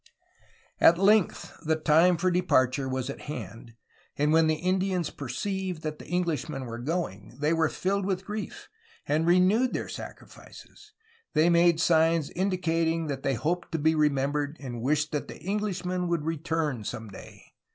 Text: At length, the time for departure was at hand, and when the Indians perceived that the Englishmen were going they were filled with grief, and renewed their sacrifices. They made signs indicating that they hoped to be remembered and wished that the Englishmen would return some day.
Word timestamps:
At 0.79 0.97
length, 0.97 1.59
the 1.63 1.75
time 1.75 2.17
for 2.17 2.31
departure 2.31 2.89
was 2.89 3.07
at 3.11 3.21
hand, 3.29 3.75
and 4.17 4.33
when 4.33 4.47
the 4.47 4.55
Indians 4.55 5.11
perceived 5.11 5.83
that 5.83 5.99
the 5.99 6.09
Englishmen 6.11 6.65
were 6.65 6.79
going 6.79 7.37
they 7.39 7.53
were 7.53 7.69
filled 7.69 8.07
with 8.07 8.25
grief, 8.25 8.67
and 9.05 9.27
renewed 9.27 9.73
their 9.73 9.87
sacrifices. 9.87 10.93
They 11.35 11.51
made 11.51 11.79
signs 11.79 12.31
indicating 12.31 13.05
that 13.09 13.21
they 13.21 13.35
hoped 13.35 13.71
to 13.73 13.77
be 13.77 13.93
remembered 13.93 14.57
and 14.59 14.81
wished 14.81 15.11
that 15.11 15.27
the 15.27 15.39
Englishmen 15.47 16.07
would 16.07 16.23
return 16.25 16.83
some 16.83 17.07
day. 17.09 17.43